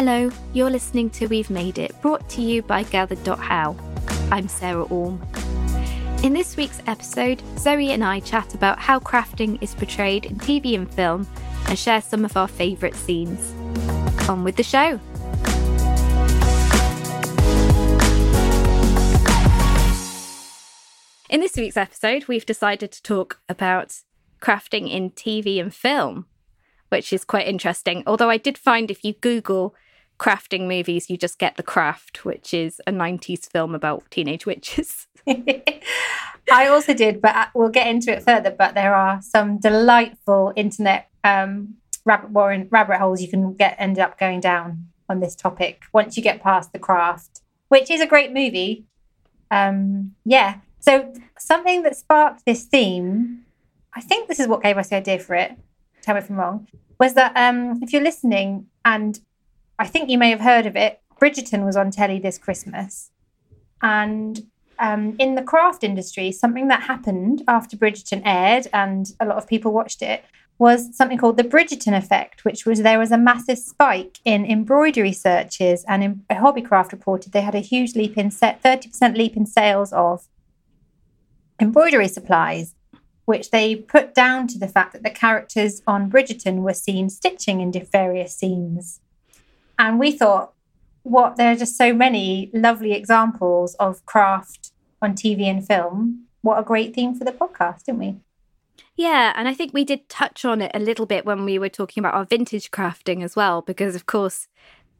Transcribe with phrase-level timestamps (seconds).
[0.00, 3.74] Hello, you're listening to We've Made It, brought to you by Gathered.how.
[4.30, 5.20] I'm Sarah Orme.
[6.22, 10.76] In this week's episode, Zoe and I chat about how crafting is portrayed in TV
[10.76, 11.26] and film
[11.66, 13.52] and share some of our favourite scenes.
[14.28, 15.00] On with the show.
[21.28, 24.02] In this week's episode, we've decided to talk about
[24.40, 26.26] crafting in TV and film,
[26.88, 28.04] which is quite interesting.
[28.06, 29.74] Although I did find if you Google
[30.18, 35.06] crafting movies, you just get The Craft, which is a 90s film about teenage witches.
[35.26, 38.50] I also did, but uh, we'll get into it further.
[38.50, 43.98] But there are some delightful internet um, rabbit warren rabbit holes you can get end
[43.98, 48.06] up going down on this topic once you get past The Craft, which is a
[48.06, 48.84] great movie.
[49.50, 53.44] Um, yeah, so, something that sparked this theme,
[53.94, 55.52] I think this is what gave us the idea for it,
[56.02, 59.18] tell me if I'm wrong, was that um, if you're listening, and
[59.78, 63.10] I think you may have heard of it, Bridgerton was on telly this Christmas.
[63.82, 64.46] And
[64.78, 69.46] um, in the craft industry, something that happened after Bridgerton aired and a lot of
[69.46, 70.24] people watched it
[70.58, 75.12] was something called the Bridgerton effect, which was there was a massive spike in embroidery
[75.12, 75.84] searches.
[75.86, 79.92] And in, Hobbycraft reported they had a huge leap in set, 30% leap in sales
[79.92, 80.26] of
[81.60, 82.74] embroidery supplies,
[83.24, 87.60] which they put down to the fact that the characters on Bridgerton were seen stitching
[87.60, 89.00] in various scenes.
[89.78, 90.52] And we thought,
[91.02, 96.24] what, there are just so many lovely examples of craft on TV and film.
[96.42, 98.16] What a great theme for the podcast, didn't we?
[98.96, 101.68] Yeah, and I think we did touch on it a little bit when we were
[101.68, 104.48] talking about our vintage crafting as well, because of course,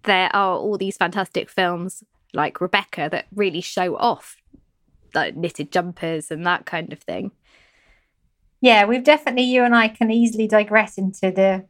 [0.04, 4.36] there are all these fantastic films like Rebecca that really show off
[5.14, 7.32] like knitted jumpers and that kind of thing.
[8.60, 11.64] Yeah, we've definitely you and I can easily digress into the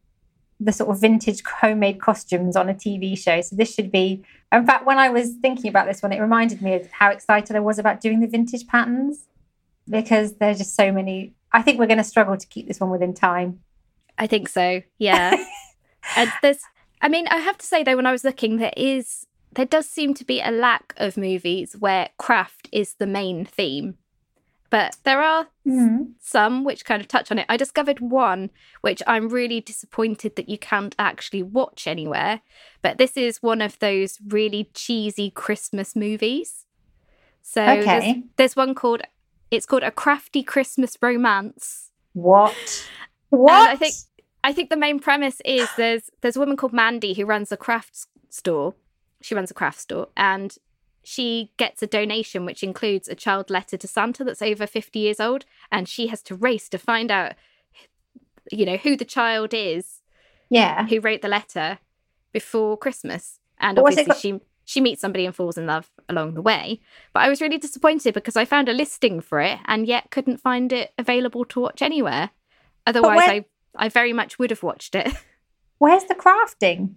[0.60, 3.40] the sort of vintage homemade costumes on a TV show.
[3.40, 6.62] So this should be in fact when I was thinking about this one, it reminded
[6.62, 9.28] me of how excited I was about doing the vintage patterns
[9.88, 12.90] because there's just so many I think we're going to struggle to keep this one
[12.90, 13.60] within time.
[14.18, 14.82] I think so.
[14.98, 15.34] Yeah.
[16.16, 16.60] and uh, there's
[17.00, 19.88] I mean, I have to say though when I was looking there is there does
[19.88, 23.96] seem to be a lack of movies where craft is the main theme.
[24.70, 26.12] But there are mm.
[26.20, 27.46] some which kind of touch on it.
[27.48, 28.50] I discovered one
[28.82, 32.42] which I'm really disappointed that you can't actually watch anywhere.
[32.82, 36.66] But this is one of those really cheesy Christmas movies.
[37.42, 38.00] So okay.
[38.00, 39.02] there's, there's one called
[39.50, 41.90] it's called A Crafty Christmas Romance.
[42.12, 42.88] What?
[43.30, 43.52] What?
[43.52, 43.94] And I think
[44.44, 47.56] I think the main premise is there's there's a woman called Mandy who runs a
[47.56, 48.74] craft store
[49.20, 50.56] she runs a craft store and
[51.08, 55.20] she gets a donation which includes a child letter to Santa that's over 50 years
[55.20, 57.32] old and she has to race to find out
[58.50, 60.02] you know who the child is
[60.50, 60.86] yeah.
[60.86, 61.78] who wrote the letter
[62.32, 63.40] before Christmas.
[63.58, 66.80] And obviously she she meets somebody and falls in love along the way.
[67.12, 70.38] But I was really disappointed because I found a listing for it and yet couldn't
[70.38, 72.30] find it available to watch anywhere.
[72.86, 73.44] Otherwise I
[73.76, 75.12] I very much would have watched it.
[75.78, 76.94] Where's the crafting?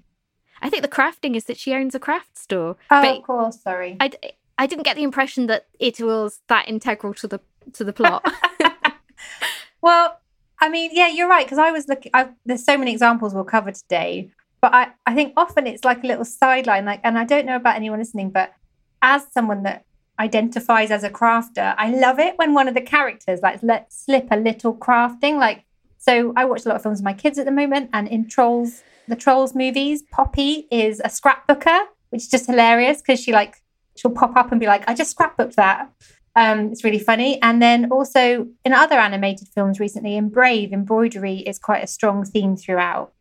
[0.61, 2.77] I think the crafting is that she owns a craft store.
[2.91, 3.61] Oh, but of course.
[3.61, 3.97] Sorry.
[3.99, 4.11] I,
[4.57, 7.39] I didn't get the impression that it was that integral to the
[7.73, 8.25] to the plot.
[9.81, 10.19] well,
[10.59, 12.11] I mean, yeah, you're right because I was looking.
[12.13, 16.03] I, there's so many examples we'll cover today, but I I think often it's like
[16.03, 16.85] a little sideline.
[16.85, 18.53] Like, and I don't know about anyone listening, but
[19.01, 19.85] as someone that
[20.19, 24.27] identifies as a crafter, I love it when one of the characters like let slip
[24.29, 25.39] a little crafting.
[25.39, 25.63] Like,
[25.97, 28.27] so I watch a lot of films with my kids at the moment, and in
[28.27, 33.61] Trolls the Trolls movies, Poppy is a scrapbooker, which is just hilarious because she like
[33.95, 35.91] she'll pop up and be like, "I just scrapbooked that."
[36.35, 37.41] Um, it's really funny.
[37.41, 42.23] And then also in other animated films recently, in Brave, embroidery is quite a strong
[42.23, 43.13] theme throughout.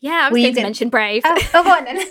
[0.00, 1.22] Yeah, I was we going to mention Brave.
[1.24, 1.96] Oh, oh on then.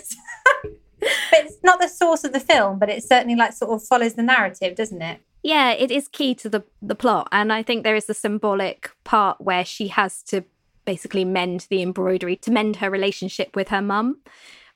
[1.00, 4.14] but it's not the source of the film, but it certainly like sort of follows
[4.14, 5.20] the narrative, doesn't it?
[5.42, 8.90] Yeah, it is key to the the plot, and I think there is the symbolic
[9.04, 10.44] part where she has to
[10.88, 14.16] basically mend the embroidery to mend her relationship with her mum,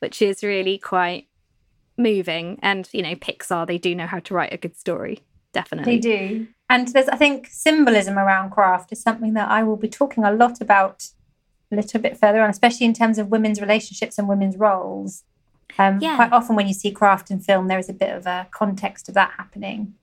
[0.01, 1.27] which is really quite
[1.97, 2.59] moving.
[2.61, 5.21] And, you know, Pixar, they do know how to write a good story.
[5.55, 5.95] Definitely.
[5.95, 6.47] They do.
[6.69, 10.33] And there's, I think, symbolism around craft is something that I will be talking a
[10.33, 11.09] lot about
[11.71, 15.25] a little bit further on, especially in terms of women's relationships and women's roles.
[15.79, 16.17] Um, yeah.
[16.17, 19.09] Quite often, when you see craft in film, there is a bit of a context
[19.09, 19.95] of that happening.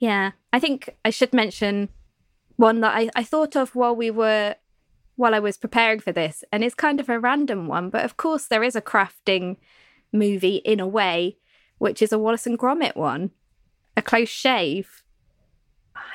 [0.00, 1.90] Yeah, I think I should mention
[2.56, 4.56] one that I, I thought of while we were
[5.16, 8.16] while I was preparing for this, and it's kind of a random one, but of
[8.16, 9.56] course there is a crafting
[10.12, 11.38] movie in a way,
[11.78, 13.30] which is a Wallace and Gromit one,
[13.96, 15.02] a close shave.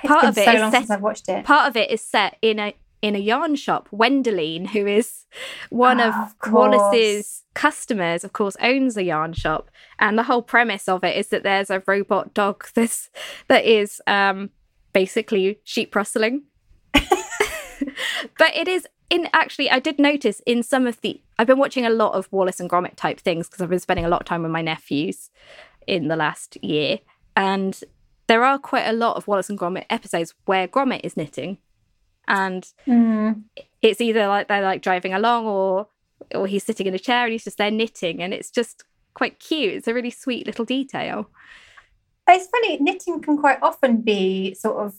[0.04, 1.46] It's part of it so is set, I've watched it.
[1.46, 3.90] Part of it is set in a in a yarn shop.
[3.92, 5.26] Wendolene, who is
[5.70, 6.52] one Oh, of, of.
[6.52, 9.70] Wallace's customers, of course, owns a yarn shop.
[10.00, 13.10] And the whole premise of it is that there's a robot dog that's,
[13.48, 14.50] that is um,
[14.94, 16.44] basically sheep rustling.
[18.38, 21.86] But it is in actually, I did notice in some of the, I've been watching
[21.86, 24.26] a lot of Wallace and Gromit type things because I've been spending a lot of
[24.26, 25.30] time with my nephews
[25.88, 27.00] in the last year.
[27.36, 27.80] And
[28.28, 31.58] there are quite a lot of Wallace and Gromit episodes where Gromit is knitting.
[32.28, 33.44] And Mm.
[33.82, 35.88] it's either like they're like driving along or
[36.36, 38.84] or he's sitting in a chair and he's just there knitting and it's just
[39.14, 39.76] quite cute.
[39.76, 41.30] It's a really sweet little detail.
[42.28, 44.96] It's funny, knitting can quite often be sort of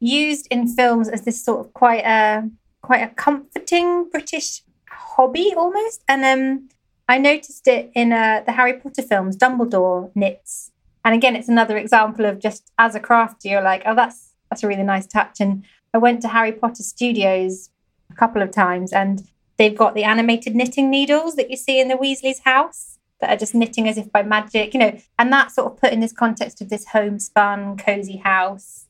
[0.00, 2.48] used in films as this sort of quite a
[2.82, 6.02] quite a comforting British hobby almost.
[6.08, 6.68] And um
[7.08, 10.72] I noticed it in uh, the Harry Potter films, Dumbledore knits.
[11.06, 14.62] And again, it's another example of just as a crafter, you're like, oh, that's that's
[14.62, 15.40] a really nice touch.
[15.40, 15.64] And
[15.94, 17.70] I went to Harry Potter Studios
[18.10, 21.88] a couple of times and they've got the animated knitting needles that you see in
[21.88, 25.50] the Weasley's house that are just knitting as if by magic, you know, and that
[25.50, 28.86] sort of put in this context of this homespun, cozy house.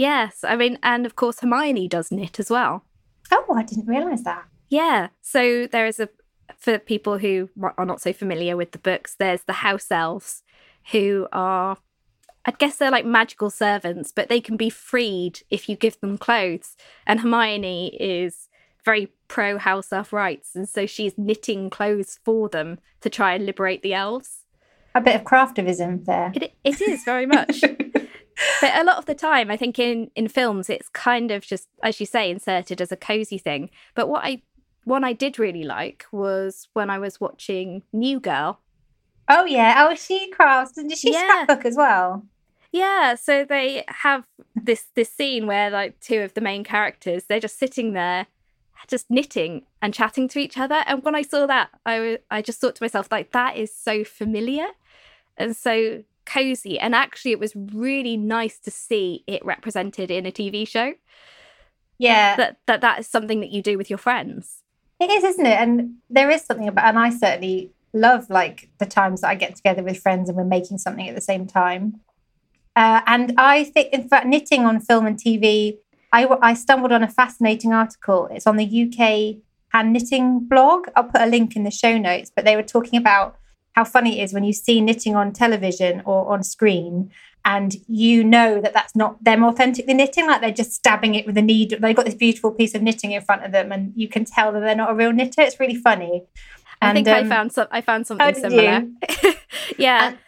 [0.00, 2.84] Yes, I mean, and of course Hermione does knit as well.
[3.30, 4.46] Oh, I didn't realise that.
[4.70, 6.08] Yeah, so there is a
[6.56, 9.14] for people who are not so familiar with the books.
[9.14, 10.42] There's the house elves
[10.92, 11.76] who are,
[12.46, 16.16] I guess they're like magical servants, but they can be freed if you give them
[16.16, 16.78] clothes.
[17.06, 18.48] And Hermione is
[18.82, 23.44] very pro house elf rights, and so she's knitting clothes for them to try and
[23.44, 24.46] liberate the elves.
[24.94, 26.32] A bit of craftivism there.
[26.34, 27.62] It it is very much.
[28.60, 31.68] but a lot of the time, I think in in films, it's kind of just
[31.82, 33.70] as you say, inserted as a cozy thing.
[33.94, 34.42] But what I
[34.84, 38.60] one I did really like was when I was watching New Girl.
[39.28, 39.86] Oh yeah.
[39.88, 40.72] Oh, she crafts.
[40.72, 41.44] Did she Yeah.
[41.44, 42.26] scrapbook as well?
[42.72, 47.40] Yeah, so they have this this scene where like two of the main characters they're
[47.40, 48.26] just sitting there,
[48.88, 50.82] just knitting and chatting to each other.
[50.86, 54.04] And when I saw that, I I just thought to myself like that is so
[54.04, 54.66] familiar
[55.36, 56.78] and so cozy.
[56.78, 60.94] And actually, it was really nice to see it represented in a TV show.
[61.98, 62.36] Yeah.
[62.36, 64.62] That that that is something that you do with your friends.
[65.00, 65.58] It is, isn't it?
[65.58, 69.56] And there is something about, and I certainly love like the times that I get
[69.56, 72.00] together with friends and we're making something at the same time.
[72.76, 75.78] Uh, and I think, in fact, knitting on film and TV,
[76.12, 78.28] I, I stumbled on a fascinating article.
[78.30, 80.88] It's on the UK hand knitting blog.
[80.94, 83.36] I'll put a link in the show notes, but they were talking about
[83.72, 87.10] how funny it is when you see knitting on television or on screen
[87.44, 91.36] and you know that that's not them authentically knitting like they're just stabbing it with
[91.38, 94.08] a needle they've got this beautiful piece of knitting in front of them and you
[94.08, 96.24] can tell that they're not a real knitter it's really funny
[96.82, 97.68] I think um, I found some.
[97.70, 98.86] I found something similar.
[99.78, 100.18] yeah, And-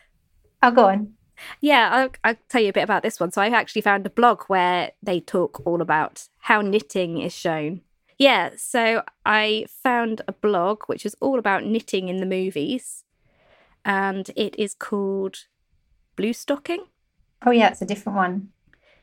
[0.62, 1.14] oh go on
[1.60, 3.32] Yeah, I'll, I'll tell you a bit about this one.
[3.32, 7.80] So I actually found a blog where they talk all about how knitting is shown.
[8.18, 13.02] Yeah, so I found a blog which is all about knitting in the movies,
[13.84, 15.36] and it is called
[16.16, 16.84] Blue Stocking.
[17.46, 18.48] oh yeah it's a different one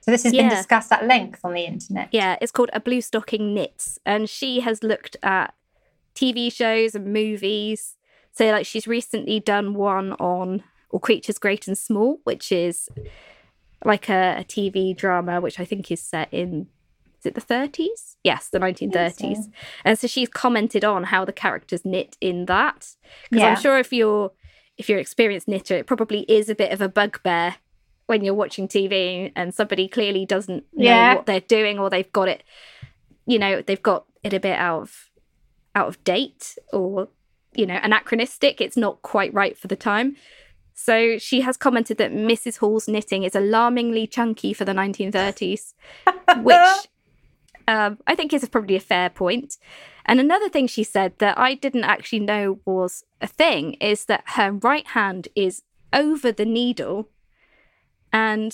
[0.01, 3.01] so this has been discussed at length on the internet Yeah, it's called A Blue
[3.01, 5.53] Stocking Knits, and she has looked at
[6.15, 7.95] TV shows and movies.
[8.31, 12.87] So, like, she's recently done one on All Creatures Great and Small, which is
[13.83, 16.67] like a, a TV drama, which I think is set in
[17.19, 18.15] is it the 30s?
[18.23, 19.35] Yes, the 1930s.
[19.35, 19.51] so.
[19.83, 22.95] And so she's commented on how the characters knit in that.
[23.29, 23.49] Because Yeah.
[23.49, 24.31] I'm sure if you're
[24.79, 27.57] if you're an experienced knitter, it probably is a bit of a bugbear
[28.07, 31.15] when you're watching TV and somebody clearly doesn't know Yeah.
[31.15, 32.43] what they're doing or they've got it,
[33.27, 35.09] you know, they've got it a bit out of
[35.75, 37.09] out of date or
[37.53, 38.59] you know anachronistic.
[38.61, 40.15] It's not quite right for the time.
[40.73, 42.57] So she has commented that Mrs.
[42.59, 45.73] Hall's knitting is alarmingly chunky for the 1930s,
[46.41, 46.87] which
[47.67, 49.57] um, I think is probably a fair point.
[50.09, 54.23] And another thing she said that I didn't actually know was a thing is that
[54.29, 55.61] her right hand is
[55.93, 57.09] over the needle.
[58.11, 58.51] And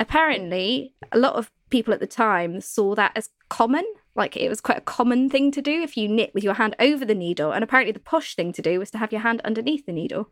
[0.00, 3.84] apparently, a lot of people at the time saw that as common.
[4.14, 6.74] Like it was quite a common thing to do if you knit with your hand
[6.80, 7.52] over the needle.
[7.52, 10.30] And apparently, the posh thing to do was to have your hand underneath the needle.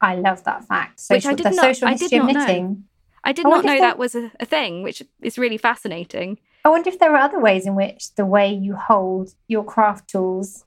[0.00, 2.76] i love that fact Which I did the not- social I did of not know.
[3.22, 6.38] I did I not know that was a, a thing, which is really fascinating.
[6.66, 10.10] I wonder if there are other ways in which the way you hold your craft
[10.10, 10.64] tools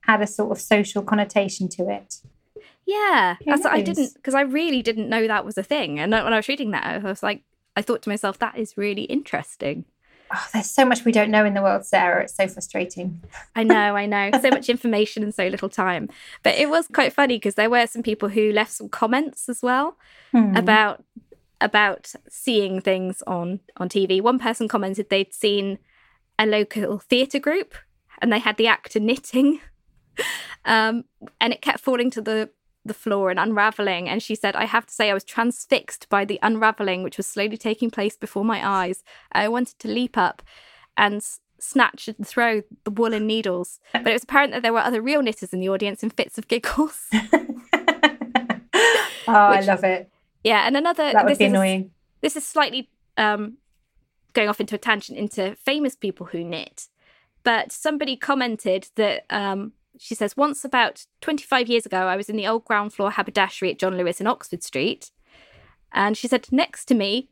[0.00, 2.22] had a sort of social connotation to it.
[2.86, 6.00] Yeah, I didn't because I really didn't know that was a thing.
[6.00, 7.42] And when I was reading that, I was like,
[7.76, 9.84] I thought to myself, that is really interesting.
[10.34, 12.22] Oh, there's so much we don't know in the world, Sarah.
[12.22, 13.20] It's so frustrating.
[13.54, 16.08] I know, I know, so much information and so little time.
[16.42, 19.60] But it was quite funny because there were some people who left some comments as
[19.60, 19.98] well
[20.32, 20.56] Hmm.
[20.56, 21.04] about
[21.60, 24.20] about seeing things on on TV.
[24.20, 25.78] One person commented they'd seen
[26.38, 27.74] a local theatre group
[28.20, 29.60] and they had the actor knitting.
[30.66, 31.04] Um,
[31.42, 32.48] and it kept falling to the
[32.84, 34.08] the floor and unraveling.
[34.08, 37.26] And she said, I have to say, I was transfixed by the unraveling, which was
[37.26, 39.02] slowly taking place before my eyes.
[39.32, 40.42] I wanted to leap up
[40.96, 43.80] and s- snatch and throw the woolen needles.
[43.92, 46.38] But it was apparent that there were other real knitters in the audience in fits
[46.38, 47.06] of giggles.
[47.12, 47.22] oh,
[49.26, 50.10] I love it.
[50.44, 50.66] Yeah.
[50.66, 51.90] And another, That would this be is, annoying.
[52.20, 53.54] this is slightly um,
[54.34, 56.88] going off into a tangent into famous people who knit.
[57.42, 62.36] But somebody commented that um, she says, once about 25 years ago, I was in
[62.36, 65.10] the old ground floor haberdashery at John Lewis in Oxford Street.
[65.92, 67.28] And she said, next to me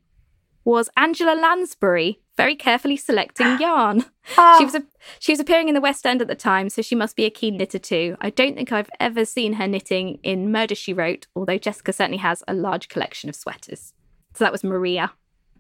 [0.65, 4.05] was Angela Lansbury, very carefully selecting yarn.
[4.39, 4.85] Oh, She was a,
[5.19, 7.31] she was appearing in the West End at the time, so she must be a
[7.31, 8.17] keen knitter too.
[8.21, 12.19] I don't think I've ever seen her knitting in Murder She Wrote, although Jessica certainly
[12.19, 13.93] has a large collection of sweaters.
[14.35, 15.13] So that was Maria.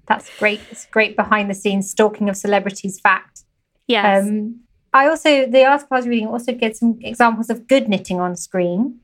[0.06, 0.60] that's great.
[0.70, 3.42] It's great behind the scenes stalking of celebrities fact.
[3.86, 4.24] Yes.
[4.24, 4.60] Um,
[4.94, 8.36] I also, the article I was reading also gives some examples of good knitting on
[8.36, 9.00] screen.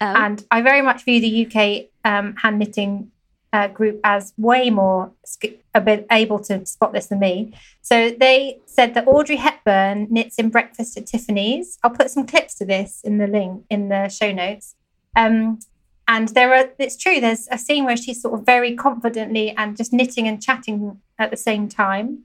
[0.00, 0.06] Oh.
[0.06, 3.10] And I very much view the UK um, hand knitting
[3.52, 7.52] uh, group as way more sk- a bit able to spot this than me.
[7.82, 11.78] So they said that Audrey Hepburn knits in Breakfast at Tiffany's.
[11.82, 14.76] I'll put some clips to this in the link in the show notes.
[15.16, 15.58] Um,
[16.06, 19.76] and there are, it's true, there's a scene where she's sort of very confidently and
[19.76, 22.20] just knitting and chatting at the same time.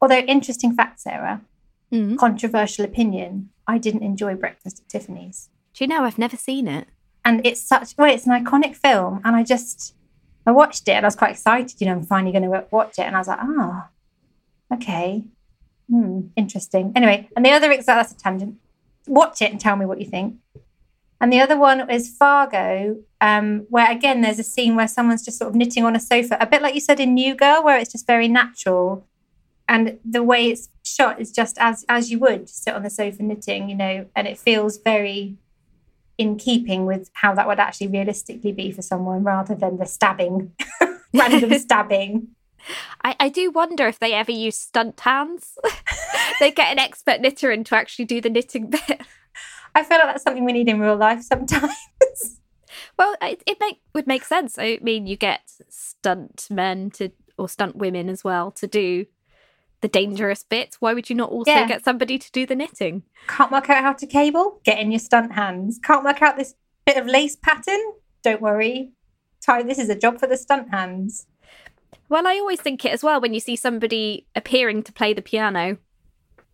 [0.00, 1.40] Although, interesting fact, Sarah,
[1.90, 2.18] Mm.
[2.18, 6.86] controversial opinion, I didn't enjoy Breakfast at Tiffany's Do you know I've never seen it?
[7.24, 9.94] and it's such well it's an iconic film and i just
[10.48, 12.98] i watched it and i was quite excited you know i'm finally going to watch
[12.98, 13.02] it.
[13.02, 13.84] And i was like oh
[14.72, 15.24] okay.
[15.90, 16.92] Hmm, interesting.
[16.94, 18.56] Anyway and the other that's a tangent.
[19.06, 20.36] Watch it and tell me what you think.
[21.20, 25.38] And the other one is fargo um, where again there's a scene where someone's just
[25.38, 27.78] sort of knitting on a sofa a bit like you said in new girl where
[27.78, 29.06] it's just very natural.
[29.70, 33.22] And the way it's shot is just as as you would sit on the sofa
[33.22, 35.36] knitting you know and it feels very
[36.18, 40.52] in keeping with how that would actually realistically be for someone rather than the stabbing,
[41.14, 42.28] random stabbing.
[43.04, 45.56] I, I do wonder if they ever use stunt hands.
[46.40, 49.00] they get an expert knitter in to actually do the knitting bit.
[49.74, 51.72] I feel like that's something we need in real life sometimes.
[52.98, 54.58] Well, it, it make, would make sense.
[54.58, 59.06] I mean, you get stunt men to or stunt women as well to do
[59.80, 60.80] the dangerous bits.
[60.80, 61.66] Why would you not also Yeah.
[61.68, 63.04] get somebody to do the knitting?
[63.28, 64.60] Can't work out how to cable?
[64.64, 65.78] Get in your stunt hands.
[65.82, 66.54] Can't work out this
[66.84, 67.80] bit of lace pattern?
[68.22, 68.92] Don't worry.
[69.40, 71.26] Ty, this is a job for the stunt hands.
[72.08, 75.22] Well, I always think it as well when you see somebody appearing to play the
[75.22, 75.76] piano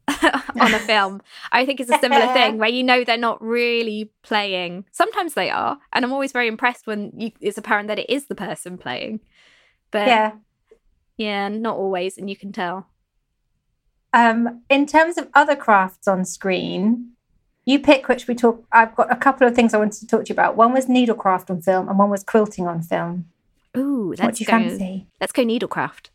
[0.60, 1.22] on a film.
[1.52, 4.84] I think it's a similar thing where you know they're not really playing.
[4.92, 8.26] Sometimes they are, and I'm always very impressed when you, it's apparent that it is
[8.26, 9.20] the person playing.
[9.90, 10.32] But yeah.
[11.16, 11.48] Yeah.
[11.48, 12.88] not always, and you can tell.
[14.14, 17.10] Um, in terms of other crafts on screen,
[17.66, 18.64] you pick which we talk.
[18.70, 20.56] I've got a couple of things I wanted to talk to you about.
[20.56, 23.26] One was needlecraft on film, and one was quilting on film.
[23.76, 24.52] Ooh, let's what do you go.
[24.52, 25.06] fancy?
[25.20, 26.10] Let's go needlecraft.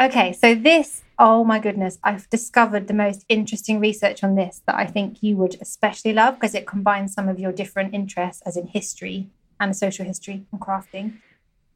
[0.00, 4.74] Okay, so this, oh my goodness, I've discovered the most interesting research on this that
[4.74, 8.56] I think you would especially love because it combines some of your different interests, as
[8.56, 9.28] in history
[9.60, 11.18] and social history and crafting.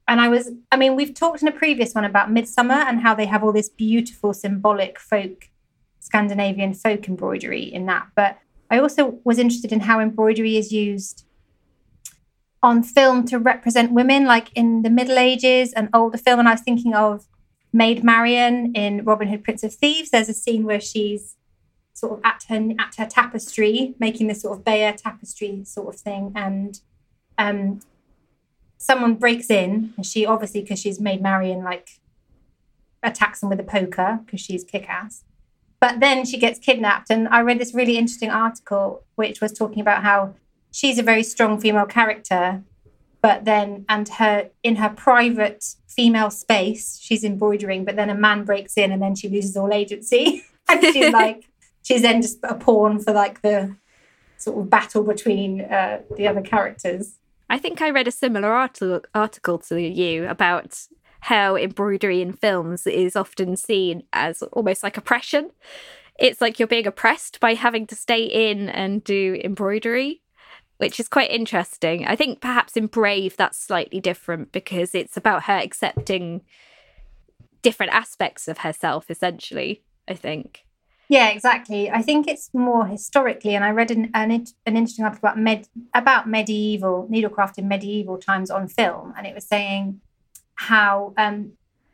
[0.09, 3.15] And I was, I mean, we've talked in a previous one about Midsummer and how
[3.15, 5.50] they have all this beautiful symbolic folk,
[6.01, 8.09] Scandinavian folk embroidery in that.
[8.15, 8.39] But
[8.71, 11.25] I also was interested in how embroidery is used
[12.63, 16.41] on film to represent women, like in the Middle Ages and older film.
[16.41, 17.27] And I was thinking of
[17.73, 20.11] Maid Marian in Robin Hood, Prince of Thieves.
[20.11, 21.37] There's a scene where she's
[21.93, 26.01] sort of at her at her tapestry, making this sort of Bayeux tapestry sort of
[26.01, 26.81] thing, and
[27.39, 27.81] um,
[28.79, 32.01] someone breaks in, and she obviously because she's Maid Marian, like
[33.03, 35.25] attacks them with a poker because she's kick-ass.
[35.81, 39.81] But then she gets kidnapped, and I read this really interesting article which was talking
[39.81, 40.35] about how
[40.71, 42.63] she's a very strong female character,
[43.23, 48.45] but then and her in her private female space she's embroidering but then a man
[48.45, 50.45] breaks in and then she loses all agency.
[50.69, 51.47] And she's like
[51.83, 53.75] she's then just a pawn for like the
[54.37, 57.17] sort of battle between uh, the other characters.
[57.49, 60.87] I think I read a similar article article to you about
[61.21, 65.51] how embroidery in films is often seen as almost like oppression.
[66.19, 70.23] It's like you're being oppressed by having to stay in and do embroidery,
[70.79, 72.07] which is quite interesting.
[72.07, 76.43] I think perhaps in Brave that's slightly different because it's about her accepting
[77.63, 80.65] different aspects of herself essentially, I think.
[81.11, 85.29] yeah exactly i think it's more historically and i read an, an, an interesting article
[85.29, 90.01] about med about medieval needlecraft in medieval times on film and it was saying
[90.61, 91.53] how um,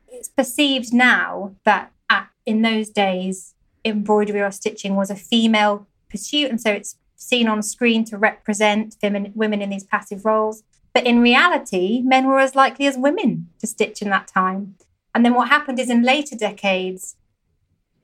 [0.08, 3.54] it's perceived now that at, in those days
[3.85, 8.96] embroidery or stitching was a female pursuit, and so it's seen on screen to represent
[9.02, 10.64] women, women in these passive roles.
[10.92, 14.75] But in reality, men were as likely as women to stitch in that time.
[15.14, 17.14] And then what happened is in later decades,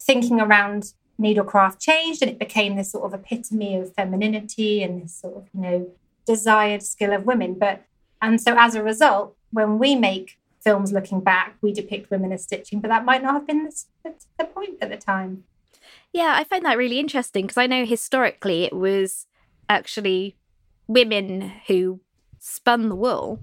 [0.00, 5.14] thinking around needlecraft changed and it became this sort of epitome of femininity and this
[5.14, 5.90] sort of, you know,
[6.24, 7.54] desired skill of women.
[7.54, 7.84] But
[8.20, 12.44] and so as a result, when we make films looking back, we depict women as
[12.44, 13.68] stitching, but that might not have been
[14.04, 15.44] the, the point at the time.
[16.12, 19.26] Yeah, I find that really interesting because I know historically it was
[19.68, 20.36] actually
[20.86, 22.00] women who
[22.38, 23.42] spun the wool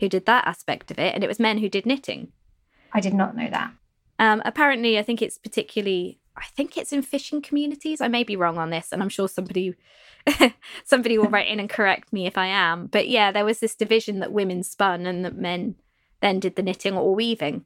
[0.00, 2.32] who did that aspect of it, and it was men who did knitting.
[2.92, 3.72] I did not know that.
[4.18, 6.20] Um, apparently, I think it's particularly.
[6.36, 8.00] I think it's in fishing communities.
[8.00, 9.74] I may be wrong on this, and I'm sure somebody
[10.84, 12.86] somebody will write in and correct me if I am.
[12.86, 15.76] But yeah, there was this division that women spun and that men
[16.24, 17.64] then did the knitting or weaving,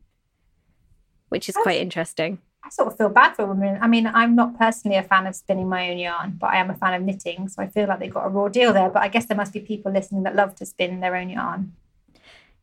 [1.29, 2.39] which is quite interesting.
[2.65, 3.79] I sort of feel bad for women.
[3.81, 6.69] I mean, I'm not personally a fan of spinning my own yarn, but I am
[6.69, 7.49] a fan of knitting.
[7.49, 8.91] So I feel like they got a raw deal there.
[8.91, 11.73] But I guess there must be people listening that love to spin their own yarn.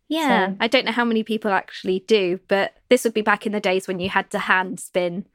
[0.10, 0.58] Yeah, so.
[0.60, 3.60] I don't know how many people actually do, but this would be back in the
[3.60, 5.26] days when you had to hand spin.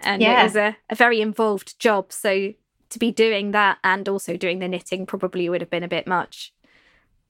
[0.00, 0.40] And yeah.
[0.40, 2.12] it was a, a very involved job.
[2.12, 2.54] So
[2.88, 6.06] to be doing that and also doing the knitting probably would have been a bit
[6.06, 6.52] much.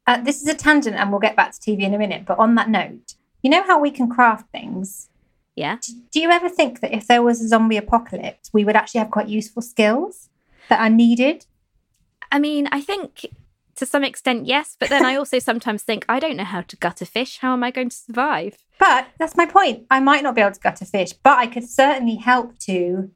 [0.07, 2.25] Uh, this is a tangent and we'll get back to TV in a minute.
[2.27, 5.09] But on that note, you know how we can craft things?
[5.55, 5.79] Yeah.
[5.81, 9.01] Do, do you ever think that if there was a zombie apocalypse, we would actually
[9.01, 10.29] have quite useful skills
[10.69, 11.47] that are needed?
[12.31, 13.27] I mean, I think
[13.77, 14.77] to some extent, yes.
[14.79, 17.39] But then I also sometimes think, I don't know how to gut a fish.
[17.39, 18.59] How am I going to survive?
[18.79, 19.87] But that's my point.
[19.91, 23.11] I might not be able to gut a fish, but I could certainly help to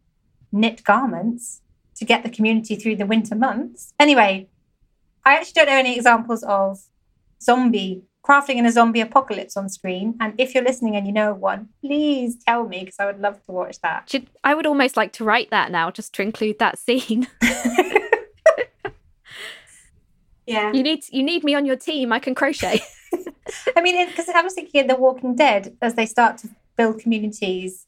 [0.52, 1.62] knit garments
[1.96, 3.92] to get the community through the winter months.
[3.98, 4.48] Anyway,
[5.26, 6.78] I actually don't know any examples of
[7.42, 10.16] zombie crafting in a zombie apocalypse on screen.
[10.20, 13.20] And if you're listening and you know of one, please tell me because I would
[13.20, 14.08] love to watch that.
[14.10, 17.28] Should, I would almost like to write that now just to include that scene.
[20.46, 20.72] Yeah.
[20.72, 22.12] You need you need me on your team.
[22.12, 22.80] I can crochet.
[23.76, 27.00] I mean, because I was thinking in The Walking Dead, as they start to build
[27.00, 27.86] communities,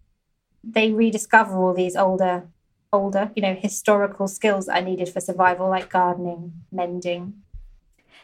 [0.65, 2.49] they rediscover all these older,
[2.93, 7.43] older, you know, historical skills that are needed for survival, like gardening, mending.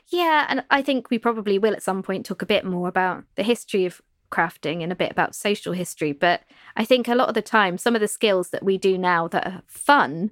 [0.09, 3.25] Yeah, and I think we probably will at some point talk a bit more about
[3.37, 4.01] the history of
[4.31, 6.13] crafting and a bit about social history.
[6.13, 6.43] But
[6.77, 9.29] I think a lot of the time, some of the skills that we do now
[9.29, 10.31] that are fun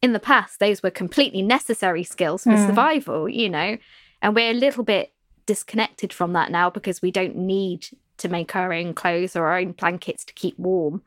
[0.00, 2.66] in the past, those were completely necessary skills for mm.
[2.66, 3.78] survival, you know,
[4.20, 5.12] and we're a little bit
[5.46, 7.86] disconnected from that now because we don't need
[8.18, 11.02] to make our own clothes or our own blankets to keep warm.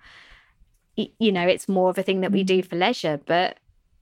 [0.95, 2.65] You know, it's more of a thing that we do mm.
[2.65, 3.57] for leisure, but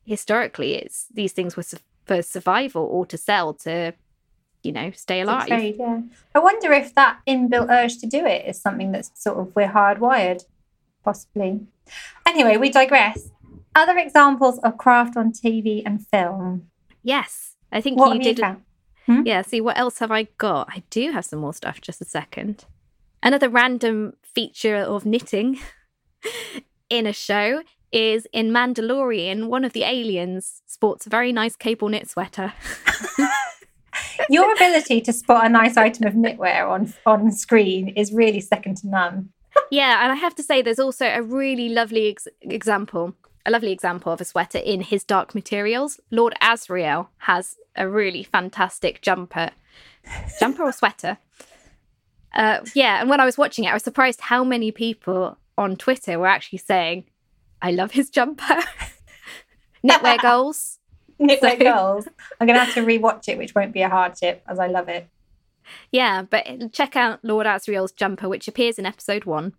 [0.05, 1.63] historically, it's these things were
[2.05, 3.93] for survival or to sell to,
[4.61, 5.47] you know, stay alive.
[5.47, 6.01] Trade, yeah.
[6.35, 9.69] I wonder if that inbuilt urge to do it is something that's sort of we're
[9.69, 10.43] hardwired,
[11.03, 11.61] possibly.
[12.25, 13.31] Anyway, we digress
[13.75, 16.69] other examples of craft on TV and film?
[17.01, 18.39] Yes, I think what you did.
[18.39, 18.57] You
[19.05, 19.21] hmm?
[19.25, 20.69] Yeah, see, what else have I got?
[20.69, 22.65] I do have some more stuff, just a second.
[23.21, 25.59] Another random feature of knitting
[26.93, 31.89] in a show is in Mandalorian, one of the aliens sports a very nice cable
[31.89, 32.53] knit sweater.
[34.29, 38.77] Your ability to spot a nice item of knitwear on on screen is really second
[38.77, 39.29] to none.
[39.71, 43.71] yeah, and I have to say, there's also a really lovely ex- example a lovely
[43.71, 45.99] example of a sweater in his Dark Materials.
[46.11, 49.49] Lord Asriel has a really fantastic jumper,
[50.39, 51.17] jumper or sweater.
[52.33, 55.75] Uh, yeah, and when I was watching it, I was surprised how many people on
[55.75, 57.05] Twitter were actually saying,
[57.61, 58.59] "I love his jumper."
[59.85, 60.79] Knitwear goals.
[61.19, 62.07] Knitwear so, goals.
[62.39, 65.07] I'm gonna have to rewatch it, which won't be a hardship, as I love it.
[65.91, 69.53] Yeah, but check out Lord Asriel's jumper, which appears in episode one.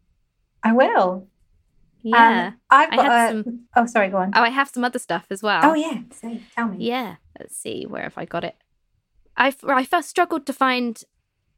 [0.62, 1.28] I will.
[2.02, 2.48] Yeah.
[2.48, 3.28] Um, I've got a...
[3.28, 3.61] some...
[3.74, 4.33] Oh, sorry, go on.
[4.35, 5.61] Oh, I have some other stuff as well.
[5.64, 6.00] Oh, yeah.
[6.11, 6.76] Say, tell me.
[6.85, 7.16] Yeah.
[7.38, 7.87] Let's see.
[7.87, 8.57] Where have I got it?
[9.37, 11.02] I, I first struggled to find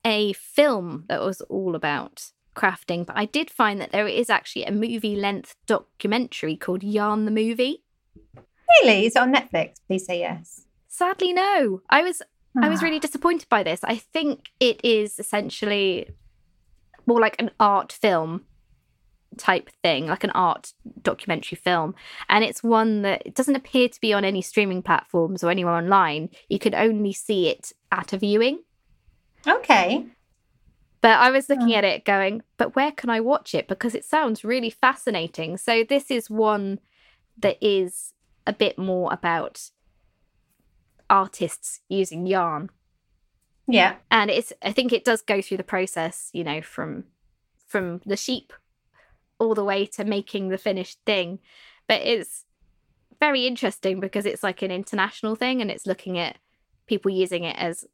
[0.04, 4.64] a film that was all about crafting, but I did find that there is actually
[4.64, 7.82] a movie length documentary called Yarn the Movie.
[8.82, 9.06] Really?
[9.06, 9.74] Is it on Netflix?
[9.86, 10.62] Please say yes.
[10.88, 11.82] Sadly, no.
[11.90, 12.22] I was
[12.60, 12.84] I was ah.
[12.84, 13.80] really disappointed by this.
[13.84, 16.08] I think it is essentially
[17.06, 18.44] more like an art film
[19.36, 21.94] type thing, like an art documentary film.
[22.28, 26.30] And it's one that doesn't appear to be on any streaming platforms or anywhere online.
[26.48, 28.60] You can only see it at a viewing.
[29.46, 30.06] Okay.
[31.00, 31.76] But I was looking oh.
[31.76, 33.68] at it going, but where can I watch it?
[33.68, 35.56] Because it sounds really fascinating.
[35.56, 36.80] So this is one
[37.38, 38.12] that is
[38.46, 39.70] a bit more about
[41.08, 42.70] artists using yarn.
[43.68, 43.96] Yeah.
[44.10, 47.04] And it's I think it does go through the process, you know, from
[47.66, 48.52] from the sheep
[49.38, 51.40] all the way to making the finished thing.
[51.88, 52.44] But it's
[53.20, 56.38] very interesting because it's like an international thing and it's looking at
[56.86, 57.84] people using it as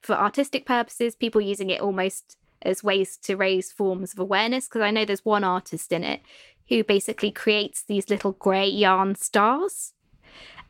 [0.00, 4.66] for artistic purposes, people using it almost as ways to raise forms of awareness.
[4.66, 6.20] Because I know there's one artist in it
[6.68, 9.92] who basically creates these little grey yarn stars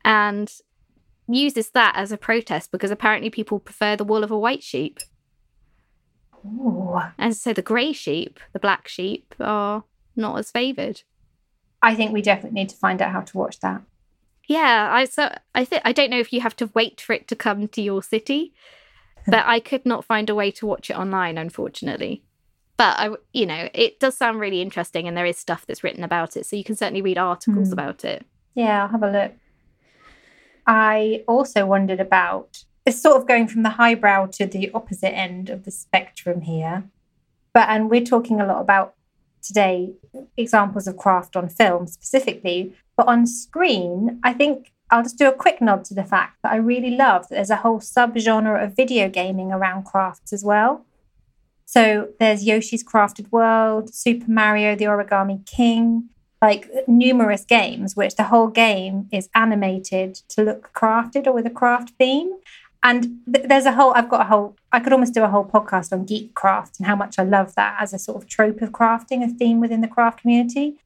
[0.04, 0.50] and
[1.28, 4.98] uses that as a protest because apparently people prefer the wool of a white sheep.
[6.44, 6.98] Ooh.
[7.18, 9.84] And so the grey sheep, the black sheep, are
[10.16, 11.02] not as favoured.
[11.82, 13.82] I think we definitely need to find out how to watch that.
[14.48, 17.28] Yeah, I so I think I don't know if you have to wait for it
[17.28, 18.52] to come to your city,
[19.26, 22.22] but I could not find a way to watch it online, unfortunately.
[22.76, 26.02] But I, you know, it does sound really interesting, and there is stuff that's written
[26.04, 27.72] about it, so you can certainly read articles Mm.
[27.72, 28.24] about it.
[28.54, 29.32] Yeah, I'll have a look.
[30.66, 35.50] I also wondered about it's sort of going from the highbrow to the opposite end
[35.50, 36.84] of the spectrum here.
[37.52, 38.94] But and we're talking a lot about
[39.42, 39.92] today
[40.36, 45.32] examples of craft on film specifically, but on screen, I think I'll just do a
[45.32, 48.74] quick nod to the fact that I really love that there's a whole subgenre of
[48.74, 50.84] video gaming around crafts as well.
[51.64, 56.08] So there's Yoshi's Crafted World, Super Mario the Origami King,
[56.42, 61.50] like numerous games which the whole game is animated to look crafted or with a
[61.50, 62.32] craft theme
[62.82, 65.44] and th- there's a whole i've got a whole i could almost do a whole
[65.44, 68.62] podcast on geek craft and how much i love that as a sort of trope
[68.62, 70.76] of crafting a theme within the craft community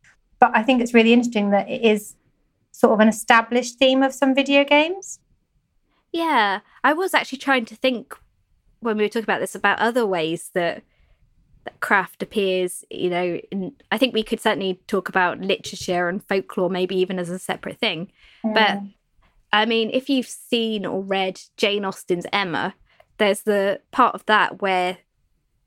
[0.41, 2.15] but i think it's really interesting that it is
[2.75, 5.21] sort of an established theme of some video games
[6.13, 8.15] Yeah, I was actually trying to think
[8.81, 10.83] when we were talking about this about other ways that
[11.65, 12.85] that craft appears.
[12.91, 17.19] You know, in, I think we could certainly talk about literature and folklore, maybe even
[17.19, 18.13] as a separate thing.
[18.43, 18.95] But Mm.
[19.53, 22.75] I mean, if you've seen or read Jane Austen's Emma,
[23.19, 24.99] there's the part of that where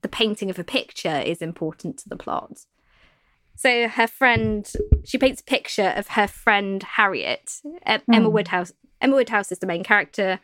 [0.02, 2.66] the painting of a picture is important to the plot.
[3.58, 4.72] So her friend,
[5.04, 7.60] she paints a picture of her friend Harriet.
[7.86, 8.34] Em- Emma Hmm.
[8.34, 8.72] Woodhouse.
[9.02, 10.40] Emma Woodhouse is the main character.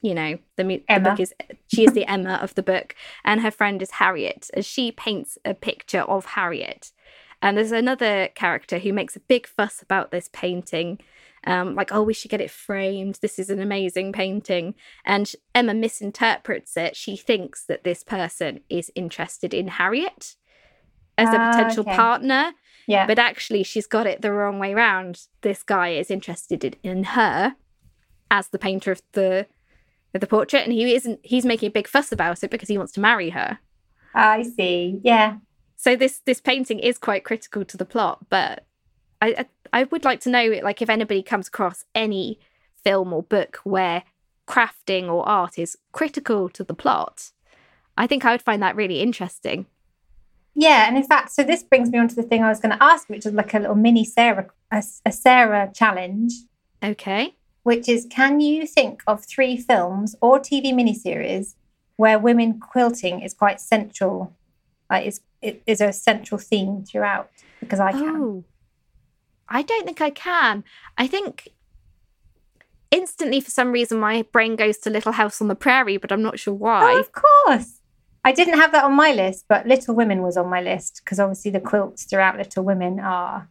[0.00, 1.34] You know, the, the book is
[1.68, 5.36] she is the Emma of the book, and her friend is Harriet, and she paints
[5.44, 6.92] a picture of Harriet.
[7.42, 11.00] And there's another character who makes a big fuss about this painting,
[11.46, 13.18] um, like, oh, we should get it framed.
[13.20, 14.74] This is an amazing painting.
[15.04, 16.96] And Emma misinterprets it.
[16.96, 20.36] She thinks that this person is interested in Harriet
[21.18, 21.96] as a Ah, potential okay.
[21.96, 22.52] partner,
[22.86, 25.26] yeah but actually, she's got it the wrong way round.
[25.42, 27.56] This guy is interested in, in her
[28.30, 29.46] as the painter of the
[30.14, 31.20] of the portrait, and he isn't.
[31.22, 33.58] He's making a big fuss about it because he wants to marry her.
[34.14, 35.36] i see yeah
[35.76, 38.64] So this this painting is quite critical to the plot, but
[39.20, 39.28] I
[39.72, 42.38] I, I would like to know like if anybody comes across any
[42.84, 44.04] film or book where
[44.46, 47.32] crafting or art is critical to the plot.
[47.98, 49.66] I think I would find that really interesting.
[50.58, 52.74] Yeah, and in fact, so this brings me on to the thing I was going
[52.76, 56.32] to ask, which is like a little mini Sarah, a, a Sarah challenge,
[56.82, 57.34] Okay.
[57.62, 61.54] which is can you think of three films or TV miniseries
[61.96, 64.32] where women quilting is quite central,
[64.90, 67.30] like is it is a central theme throughout?
[67.60, 68.16] Because I can.
[68.16, 68.44] Oh,
[69.48, 70.64] I don't think I can.
[70.96, 71.48] I think
[72.90, 76.22] instantly, for some reason, my brain goes to Little House on the Prairie, but I'm
[76.22, 76.98] not sure Oh, why.
[76.98, 77.80] of course.
[78.26, 81.20] I didn't have that on my list, but Little Women was on my list because
[81.20, 83.48] obviously the quilts throughout Little Women are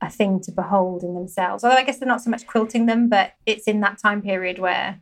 [0.00, 1.62] a thing to behold in themselves.
[1.62, 4.58] Although I guess they're not so much quilting them, but it's in that time period
[4.58, 4.98] where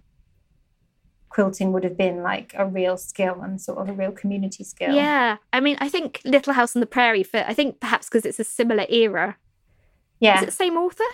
[1.31, 4.95] quilting would have been like a real skill and sort of a real community skill.
[4.95, 7.23] Yeah, I mean, I think Little House on the Prairie.
[7.23, 9.39] For I think perhaps because it's a similar era.
[10.19, 10.37] Yeah.
[10.37, 11.05] Is it the same author?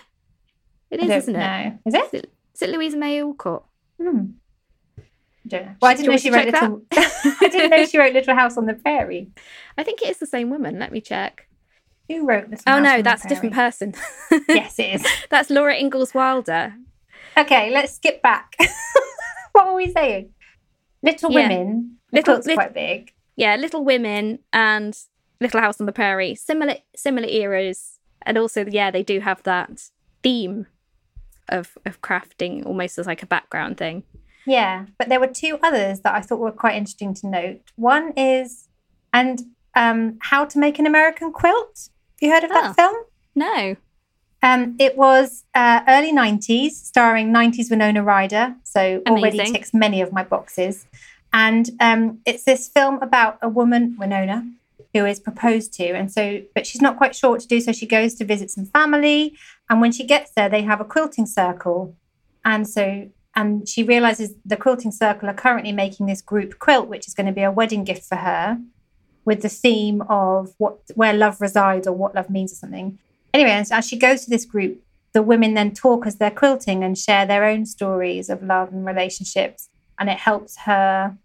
[0.90, 1.38] It is, isn't it?
[1.38, 1.78] know.
[1.86, 2.04] Is it?
[2.04, 2.32] Is it?
[2.54, 3.64] Is it Louisa May Alcott?
[4.02, 4.24] Hmm.
[5.50, 6.82] Well, I didn't know she wrote Little.
[6.92, 9.28] I didn't know she wrote Little House on the Prairie.
[9.78, 10.78] I think it is the same woman.
[10.78, 11.48] Let me check.
[12.08, 13.94] Who wrote Little Oh House no, on the that's a different person.
[14.48, 15.06] Yes, it is.
[15.30, 16.74] that's Laura Ingalls Wilder.
[17.36, 18.56] Okay, let's skip back.
[19.52, 20.30] what were we saying?
[21.02, 21.48] Little Yeah.
[21.48, 21.96] Women.
[22.12, 23.12] Little- quilt's quite big.
[23.36, 24.96] Yeah, Little Women and
[25.40, 26.34] Little House on the Prairie.
[26.34, 27.98] Similar similar eras.
[28.22, 29.90] And also, yeah, they do have that
[30.22, 30.66] theme
[31.48, 34.04] of of crafting almost as like a background thing.
[34.46, 37.60] Yeah, but there were two others that I thought were quite interesting to note.
[37.76, 38.68] One is,
[39.12, 39.42] and
[39.74, 41.88] um, How to Make an American Quilt.
[42.20, 42.72] Have you heard of that Oh.
[42.74, 42.96] film?
[43.34, 43.76] No.
[44.42, 48.54] Um, it was uh, early 90s, starring 90s Winona Ryder.
[48.62, 50.86] So already ticks many of my boxes.
[51.32, 54.48] And um, it's this film about a woman, Winona,
[54.94, 55.88] who is proposed to.
[55.90, 57.60] And so, but she's not quite sure what to do.
[57.60, 59.34] So she goes to visit some family.
[59.68, 61.94] And when she gets there, they have a quilting circle.
[62.44, 67.06] And so, and she realizes the quilting circle are currently making this group quilt, which
[67.06, 68.58] is going to be a wedding gift for her.
[69.26, 72.98] with the theme of what where love resides or what love means or something.
[73.34, 74.80] Anyway, as, as she goes to this group,
[75.12, 78.86] the women then talk as they're quilting and share their own stories of love and
[78.86, 79.68] relationships,
[79.98, 81.18] and it helps her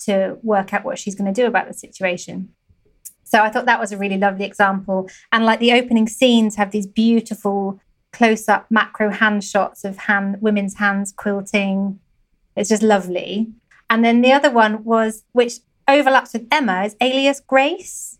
[0.00, 2.48] to work out what she's going to do about the situation.
[3.22, 5.08] So I thought that was a really lovely example.
[5.30, 7.80] And like the opening scenes have these beautiful
[8.12, 11.98] close up macro hand shots of hand women's hands quilting.
[12.56, 13.52] It's just lovely.
[13.88, 15.54] And then the other one was which
[15.88, 18.18] overlaps with Emma is Alias Grace.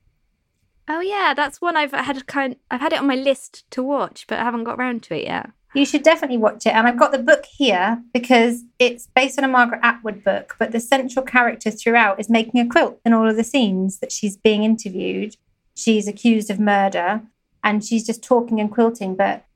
[0.88, 4.26] Oh yeah, that's one I've had kind I've had it on my list to watch,
[4.26, 5.50] but I haven't got around to it yet.
[5.74, 6.74] You should definitely watch it.
[6.74, 10.72] And I've got the book here because it's based on a Margaret Atwood book, but
[10.72, 14.37] the central character throughout is making a quilt in all of the scenes that she's
[14.37, 15.37] being interviewed.
[15.74, 17.22] She's accused of murder
[17.64, 19.46] and she's just talking and quilting, but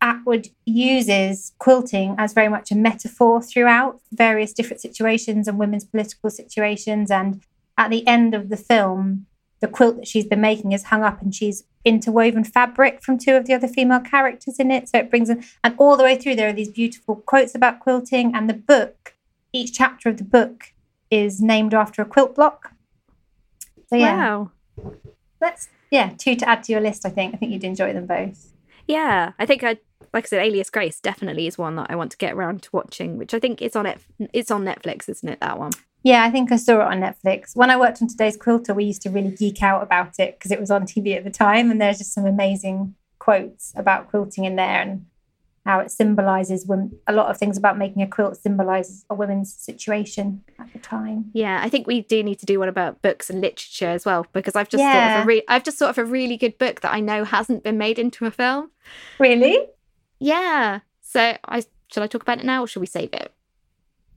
[0.00, 6.30] Atwood uses quilting as very much a metaphor throughout various different situations and women's political
[6.30, 7.10] situations.
[7.10, 7.42] And
[7.78, 9.26] at the end of the film,
[9.60, 13.34] the quilt that she's been making is hung up and she's interwoven fabric from two
[13.36, 14.88] of the other female characters in it.
[14.88, 17.80] So it brings in, and all the way through, there are these beautiful quotes about
[17.80, 18.34] quilting.
[18.34, 19.14] And the book,
[19.52, 20.72] each chapter of the book
[21.10, 22.72] is named after a quilt block.
[23.88, 24.16] So, yeah.
[24.16, 24.50] Wow.
[25.40, 27.34] That's, yeah, two to add to your list, I think.
[27.34, 28.52] I think you'd enjoy them both.
[28.88, 29.78] Yeah, I think I
[30.12, 32.70] like I said, Alias Grace definitely is one that I want to get around to
[32.72, 34.00] watching, which I think is on it.
[34.32, 35.40] It's on Netflix, isn't it?
[35.40, 35.72] That one.
[36.02, 37.56] Yeah, I think I saw it on Netflix.
[37.56, 40.52] When I worked on Today's Quilter, we used to really geek out about it because
[40.52, 44.44] it was on TV at the time, and there's just some amazing quotes about quilting
[44.44, 45.06] in there and
[45.66, 49.52] how it symbolizes when a lot of things about making a quilt symbolizes a woman's
[49.52, 51.28] situation at the time.
[51.32, 54.26] Yeah, I think we do need to do one about books and literature as well
[54.32, 54.92] because I've just yeah.
[54.92, 57.24] thought of a re- I've just thought of a really good book that I know
[57.24, 58.70] hasn't been made into a film.
[59.18, 59.58] Really?
[60.18, 60.80] Yeah.
[61.00, 63.32] So I shall I talk about it now or shall we save it?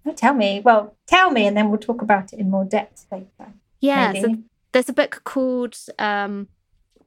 [0.06, 0.62] Oh, tell me.
[0.64, 3.54] Well, tell me, and then we'll talk about it in more depth later.
[3.80, 4.14] Yeah.
[4.14, 4.36] So
[4.72, 6.48] there's a book called um,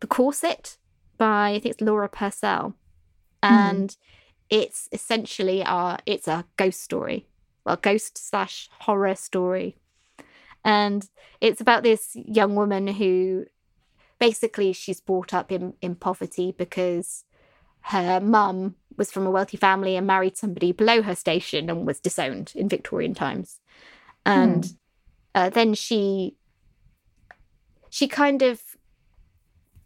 [0.01, 0.77] "The Corset"
[1.19, 2.75] by I think it's Laura Purcell,
[3.43, 3.53] hmm.
[3.53, 3.97] and mm.
[4.51, 7.27] it's essentially our it's a ghost story,
[7.65, 9.77] well, ghost slash horror story,
[10.65, 11.09] and
[11.41, 13.47] it's about this young woman who
[14.19, 17.25] basically she's brought up in in poverty because
[17.83, 22.01] her mum was from a wealthy family and married somebody below her station and was
[22.01, 23.61] disowned in Victorian times.
[24.25, 24.71] And hmm.
[25.35, 26.37] uh, then she
[27.91, 28.61] she kind of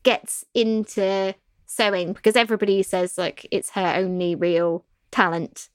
[0.02, 1.34] gets into
[1.66, 5.68] sewing because everybody says like it's her only real talent.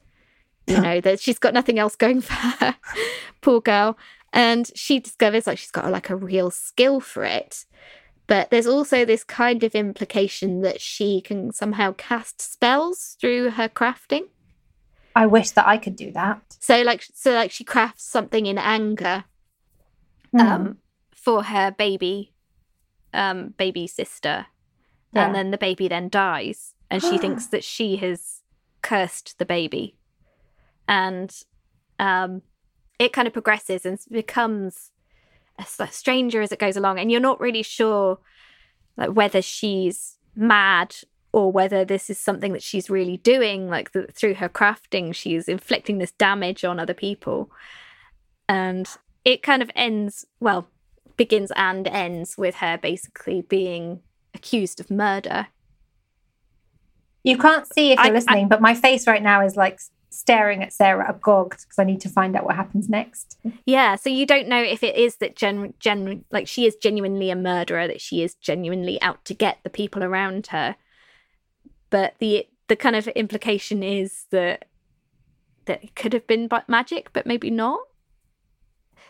[0.68, 2.76] You know that she's got nothing else going for her,
[3.42, 3.98] poor girl.
[4.34, 7.66] And she discovers like she's got like a real skill for it.
[8.32, 13.68] But there's also this kind of implication that she can somehow cast spells through her
[13.68, 14.30] crafting.
[15.14, 16.42] I wish that I could do that.
[16.62, 19.26] So like so like she crafts something in anger
[20.34, 20.40] mm.
[20.40, 20.78] um
[21.14, 22.32] for her baby
[23.14, 24.46] um baby sister.
[25.12, 25.26] Yeah.
[25.26, 28.44] And then the baby then dies and she thinks that she has
[28.82, 29.98] cursed the baby.
[30.88, 31.36] And
[32.00, 32.44] um
[32.98, 34.91] it kind of progresses and becomes
[35.80, 38.20] a stranger as it goes along, and you're not really sure
[38.98, 40.96] like whether she's mad
[41.34, 45.48] or whether this is something that she's really doing like the, through her crafting she's
[45.48, 47.50] inflicting this damage on other people.
[48.50, 48.88] And
[49.24, 50.68] it kind of ends well
[51.16, 54.02] begins and ends with her basically being
[54.34, 55.48] accused of murder.
[57.24, 59.80] You can't see if you're I, listening I, but my face right now is like
[60.22, 63.38] staring at Sarah agog because I need to find out what happens next.
[63.66, 67.32] Yeah, so you don't know if it is that gen, gen like she is genuinely
[67.32, 70.76] a murderer, that she is genuinely out to get the people around her.
[71.90, 74.66] But the the kind of implication is that
[75.66, 77.82] that it could have been magic, but maybe not.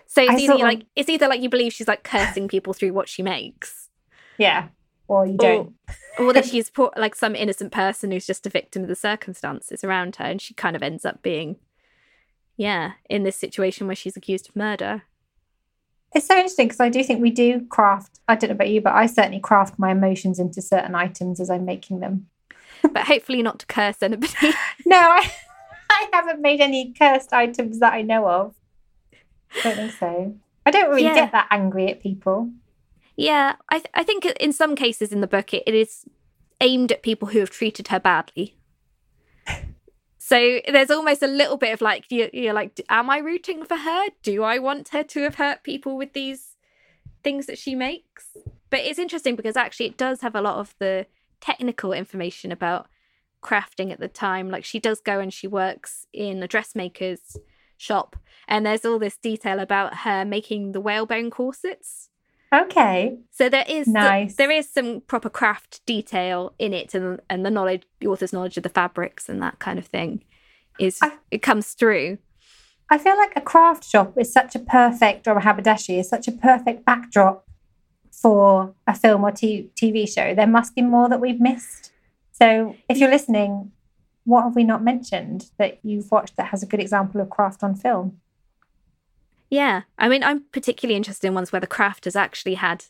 [0.07, 2.93] So it's I either like it's either like you believe she's like cursing people through
[2.93, 3.89] what she makes.
[4.37, 4.69] Yeah
[5.11, 5.73] or you don't.
[6.17, 8.95] Or, or that she's put, like some innocent person who's just a victim of the
[8.95, 11.57] circumstances around her, and she kind of ends up being,
[12.55, 15.03] yeah, in this situation where she's accused of murder.
[16.15, 18.19] It's so interesting because I do think we do craft.
[18.27, 21.49] I don't know about you, but I certainly craft my emotions into certain items as
[21.49, 22.27] I'm making them.
[22.81, 24.33] but hopefully not to curse anybody.
[24.85, 25.29] no, I,
[25.89, 28.55] I haven't made any cursed items that I know of.
[29.57, 30.35] I don't think so.
[30.65, 31.15] I don't really yeah.
[31.15, 32.51] get that angry at people.
[33.21, 36.05] Yeah, I th- I think in some cases in the book it, it is
[36.59, 38.57] aimed at people who have treated her badly.
[40.17, 43.77] so there's almost a little bit of like you're, you're like, am I rooting for
[43.77, 44.07] her?
[44.23, 46.55] Do I want her to have hurt people with these
[47.23, 48.25] things that she makes?
[48.71, 51.05] But it's interesting because actually it does have a lot of the
[51.41, 52.87] technical information about
[53.43, 54.49] crafting at the time.
[54.49, 57.37] Like she does go and she works in a dressmaker's
[57.77, 58.15] shop,
[58.47, 62.09] and there's all this detail about her making the whalebone corsets
[62.53, 63.17] Okay.
[63.31, 64.35] So there is Nice.
[64.35, 68.57] there is some proper craft detail in it, and and the knowledge, the author's knowledge
[68.57, 70.23] of the fabrics and that kind of thing,
[70.79, 72.17] is I- it comes through.
[72.89, 76.27] I feel like a craft shop is such a perfect, or a haberdashery is such
[76.27, 77.47] a perfect backdrop
[78.11, 80.35] for a film or t- TV show.
[80.35, 81.91] There must be more that we've missed.
[82.33, 83.71] So if you're listening,
[84.25, 87.63] what have we not mentioned that you've watched that has a good example of craft
[87.63, 88.19] on film?
[89.51, 92.85] Yeah, I mean, I'm particularly interested in ones where the craft has actually had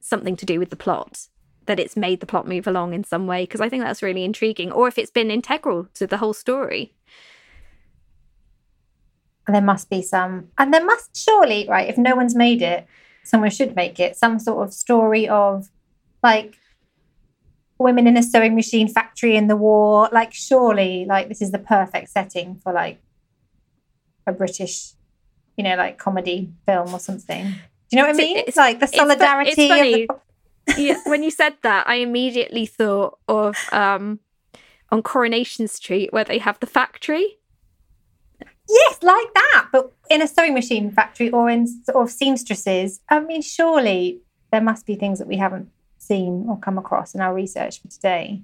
[0.00, 1.28] something to do with the plot,
[1.66, 4.24] that it's made the plot move along in some way, because I think that's really
[4.24, 6.94] intriguing, or if it's been integral to the whole story.
[9.46, 11.88] There must be some, and there must surely, right?
[11.88, 12.88] If no one's made it,
[13.22, 14.16] someone should make it.
[14.16, 15.70] Some sort of story of
[16.24, 16.56] like
[17.78, 20.08] women in a sewing machine factory in the war.
[20.10, 23.00] Like, surely, like this is the perfect setting for like
[24.26, 24.94] a British,
[25.56, 27.44] you know, like comedy film or something.
[27.44, 27.52] Do
[27.96, 28.36] you know what I mean?
[28.38, 30.06] it's- It's like the it's it's solidarity funny.
[30.08, 30.16] of
[30.66, 30.74] the.
[30.82, 34.20] yeah, when you said that, I immediately thought of um,
[34.90, 37.38] on Coronation Street where they have the factory.
[38.68, 43.00] Yes, like that, but in a sewing machine factory or in sort of seamstresses.
[43.10, 47.20] I mean, surely there must be things that we haven't seen or come across in
[47.20, 48.40] our research for today.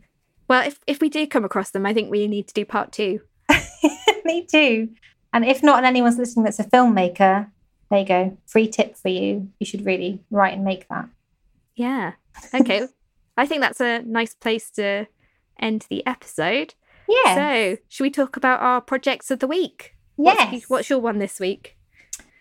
[0.47, 2.93] Well, if if we do come across them, I think we need to do part
[2.93, 3.21] two.
[4.25, 4.91] Me too.
[5.33, 7.51] And if not, and anyone's listening that's a filmmaker,
[7.91, 8.39] there you go.
[8.47, 9.51] Free tip for you.
[9.59, 11.09] You should really write and make that.
[11.75, 12.13] Yeah.
[12.55, 12.87] Okay.
[13.37, 15.07] I think that's a nice place to
[15.59, 16.75] end the episode.
[17.09, 17.35] Yeah.
[17.35, 19.97] So, should we talk about our projects of the week?
[20.17, 21.77] What's, what's your one this week?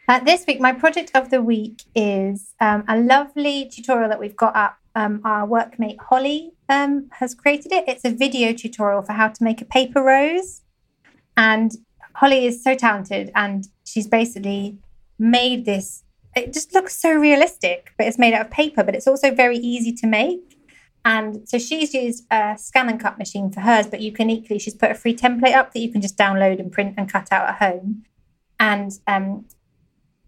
[0.08, 4.36] Uh, this week, my project of the week is um, a lovely tutorial that we've
[4.36, 4.78] got up.
[4.96, 7.86] Um, our workmate Holly um, has created it.
[7.88, 10.64] It's a video tutorial for how to make a paper rose.
[11.38, 11.72] And
[12.20, 14.78] Holly is so talented, and she's basically
[15.18, 16.04] made this.
[16.36, 19.58] It just looks so realistic, but it's made out of paper, but it's also very
[19.58, 20.58] easy to make.
[21.06, 24.60] And so she's used a scan and cut machine for hers, but you can equally,
[24.60, 27.32] she's put a free template up that you can just download and print and cut
[27.32, 28.04] out at home.
[28.60, 29.46] And um,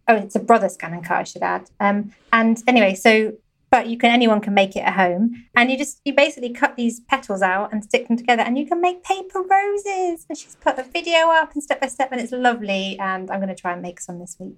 [0.08, 1.70] oh, it's a Brother ScanNCut, I should add.
[1.82, 3.34] Um, and anyway, so
[3.72, 6.76] but you can anyone can make it at home, and you just you basically cut
[6.76, 10.26] these petals out and stick them together, and you can make paper roses.
[10.30, 13.00] And she's put a video up and step by step, and it's lovely.
[13.00, 14.58] And I'm going to try and make some this week.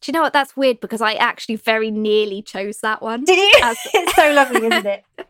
[0.00, 0.32] Do you know what?
[0.32, 3.24] That's weird because I actually very nearly chose that one.
[3.24, 3.60] Did you?
[3.62, 5.04] As- it's so lovely, isn't it?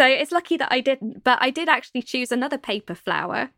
[0.00, 3.50] So it's lucky that I didn't, but I did actually choose another paper flower.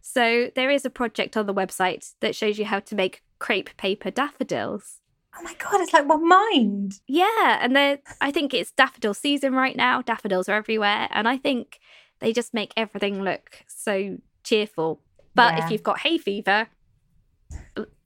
[0.00, 3.76] So there is a project on the website that shows you how to make crepe
[3.76, 5.00] paper daffodils.
[5.36, 7.00] Oh my god, it's like one mind.
[7.06, 10.02] Yeah, and they're I think it's daffodil season right now.
[10.02, 11.80] Daffodils are everywhere, and I think
[12.20, 15.00] they just make everything look so cheerful.
[15.34, 15.64] But Yeah.
[15.64, 16.68] if you've got hay fever,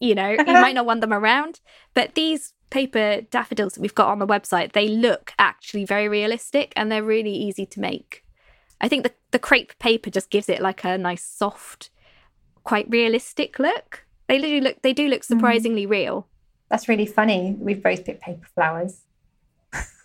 [0.01, 1.61] you know, you might not want them around.
[1.95, 6.73] But these paper daffodils that we've got on the website, they look actually very realistic
[6.77, 8.25] and they're really easy to make.
[8.81, 11.91] I think the, the crepe paper just gives it like a nice soft,
[12.65, 14.05] quite realistic look.
[14.29, 15.27] They do look they do look mm.
[15.27, 16.27] surprisingly real.
[16.73, 17.55] That's really funny.
[17.59, 19.03] We've both picked paper flowers.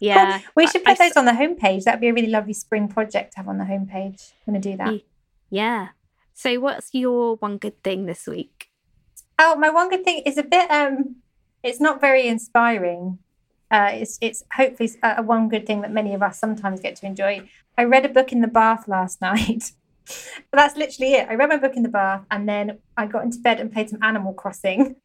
[0.02, 0.42] Yeah.
[0.56, 1.86] We should I- I put those on the homepage.
[1.86, 4.34] That'd be a really lovely spring project to have on the homepage.
[4.46, 5.02] I'm going to do that.
[5.50, 5.88] Yeah.
[6.34, 8.68] So what's your one good thing this week?
[9.40, 10.70] Oh, my one good thing is a bit.
[10.70, 11.16] Um,
[11.64, 13.20] it's not very inspiring.
[13.72, 16.96] Uh, it's it's hopefully a, a one good thing that many of us sometimes get
[16.98, 17.50] to enjoy.
[17.78, 19.72] I read a book in the bath last night.
[20.54, 21.28] That's literally it.
[21.30, 23.90] I read my book in the bath, and then I got into bed and played
[23.90, 24.96] some Animal Crossing,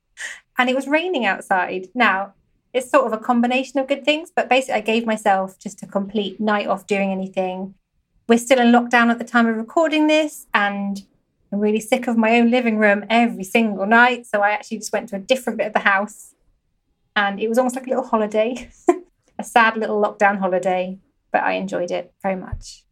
[0.59, 1.89] and it was raining outside.
[1.95, 2.35] Now
[2.73, 5.87] it's sort of a combination of good things, but basically, I gave myself just a
[5.87, 7.75] complete night off doing anything.
[8.29, 11.03] We're still in lockdown at the time of recording this, and
[11.53, 14.27] I'm really sick of my own living room every single night.
[14.27, 16.35] So I actually just went to a different bit of the house
[17.15, 18.71] and it was almost like a little holiday,
[19.39, 20.99] a sad little lockdown holiday,
[21.31, 22.85] but I enjoyed it very much.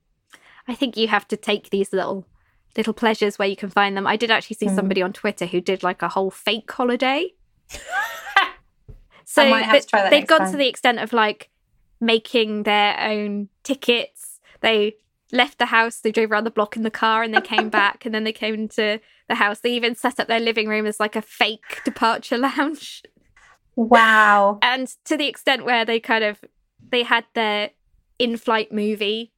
[0.69, 2.27] I think you have to take these little
[2.77, 4.07] little pleasures where you can find them.
[4.07, 4.77] I did actually see Mm.
[4.77, 7.33] somebody on Twitter who did like a whole fake holiday.
[9.25, 10.51] So have they- to that next gone time.
[10.51, 11.51] to the extent of like
[12.01, 14.41] making their own tickets.
[14.61, 14.97] They
[15.33, 18.05] left the house, they drove around the block in the car and they came back
[18.05, 19.61] and then they came into the house.
[19.61, 23.03] They even set up their living room as like a fake departure lounge.
[23.77, 24.59] Wow.
[24.63, 26.41] And to the extent where they kind of
[26.91, 27.71] they had their
[28.19, 29.33] in-flight movie.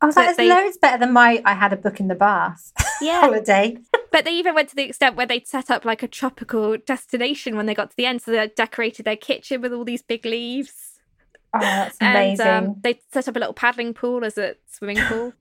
[0.00, 2.16] Oh, So that is they- loads better than my I had a book in the
[2.16, 3.20] bath Yeah.
[3.20, 3.76] holiday.
[4.12, 7.56] But they even went to the extent where they'd set up like a tropical destination
[7.56, 8.20] when they got to the end.
[8.20, 11.00] So they decorated their kitchen with all these big leaves.
[11.54, 15.32] Oh, that's And um, they set up a little paddling pool as a swimming pool.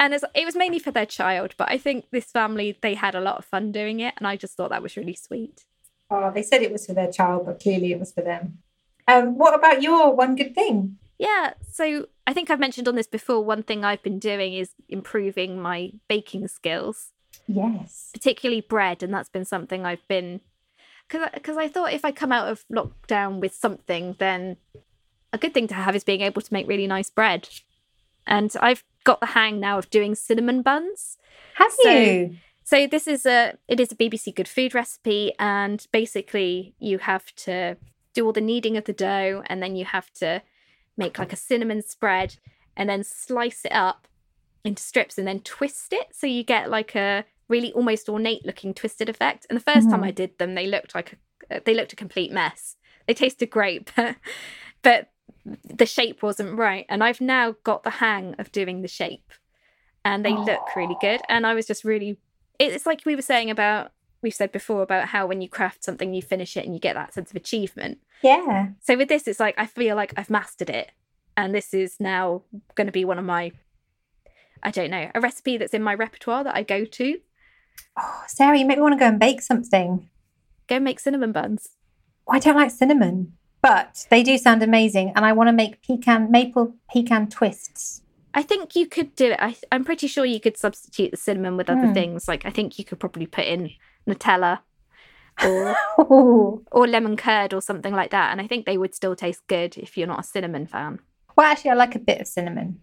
[0.00, 3.14] and as, it was mainly for their child, but I think this family, they had
[3.14, 4.14] a lot of fun doing it.
[4.18, 5.64] And I just thought that was really sweet.
[6.10, 8.58] Oh, they said it was for their child, but clearly it was for them.
[9.06, 10.98] Um, what about your one good thing?
[11.18, 13.42] Yeah, so I think I've mentioned on this before.
[13.42, 17.12] One thing I've been doing is improving my baking skills,
[17.46, 18.10] Yes.
[18.12, 20.42] particularly bread, and that's been something I've been
[21.08, 24.58] because I thought if I come out of lockdown with something, then
[25.32, 27.48] a good thing to have is being able to make really nice bread.
[28.26, 31.16] And I've got the hang now of doing cinnamon buns.
[31.54, 32.36] Have So- you?
[32.62, 37.34] So this is a it is a BBC Good Food recipe, and basically you have
[37.36, 37.78] to
[38.12, 40.42] do all the kneading of the dough, and then you have to
[40.98, 42.36] make like a cinnamon spread,
[42.76, 44.06] and then slice it up
[44.64, 48.74] into strips, and then twist it so you get like a really almost ornate looking
[48.74, 49.46] twisted effect.
[49.48, 50.06] And the 1st time Mhm.
[50.06, 51.16] I did them, they looked like
[51.50, 52.76] a, they looked a complete mess.
[53.06, 54.16] They tasted great, but
[54.82, 55.08] but
[55.64, 56.84] the shape wasn't right.
[56.90, 59.32] And I've now got the hang of doing the shape,
[60.04, 61.20] and they look really good.
[61.28, 62.18] And I was just really
[62.58, 63.92] it's like we were saying about
[64.22, 66.94] we've said before about how when you craft something you finish it and you get
[66.94, 68.68] that sense of achievement Yeah.
[68.80, 70.90] so with this it's like i feel like i've mastered it
[71.36, 72.42] and this is now
[72.74, 73.52] going to be one of my
[74.62, 77.18] i don't know a recipe that's in my repertoire that i go to
[77.96, 80.08] Oh, Sarah, you make me want to go and bake something.
[80.68, 81.68] go make cinnamon buns
[82.26, 85.80] Oh, I don't like cinnamon, but they do sound amazing, and I want to make
[85.82, 88.02] pecan maple pecan twists.
[88.34, 91.56] i think you could do it I, i'm pretty sure you could substitute the cinnamon
[91.56, 91.94] with other Hmm.
[91.94, 93.70] things like i think you could probably put in
[94.08, 94.58] nutella
[95.44, 95.76] or
[96.72, 99.76] or lemon curd or something like that and i think they would still taste good
[99.76, 100.98] if you're not a cinnamon fan
[101.36, 102.80] Well, actually, I like a bit of cinnamon.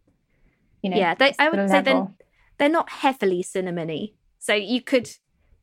[0.82, 2.13] You know, Yeah, they- I would say then- level.
[2.57, 4.13] they're not heavily cinnamony.
[4.39, 5.09] So you could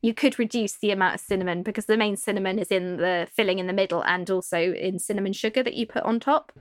[0.07, 3.57] you could reduce the amount of cinnamon because the main cinnamon is in the filling
[3.57, 6.51] in the middle and also in cinnamon sugar that you put on top.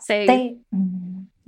[0.00, 0.56] So they.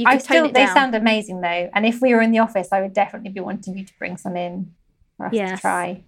[0.04, 0.74] I still they down.
[0.74, 3.78] sound amazing though, and if we were in the office, I would definitely be wanting
[3.78, 4.74] you to bring some in
[5.16, 5.50] for us Yes.
[5.52, 6.02] to try.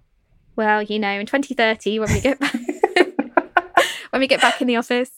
[0.55, 2.53] Well, you know, in 2030 when we get back
[4.11, 5.11] when we get back in the office.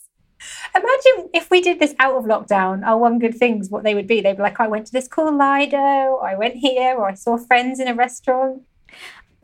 [0.75, 2.85] Imagine if we did this out of lockdown.
[2.85, 4.21] Our one good things, what they would be.
[4.21, 7.13] They'd be like, I went to this cool Lido, or I went here, or I
[7.13, 8.63] saw friends in a restaurant.